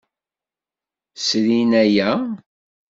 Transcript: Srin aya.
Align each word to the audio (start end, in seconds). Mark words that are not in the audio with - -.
Srin 1.25 1.71
aya. 1.83 2.11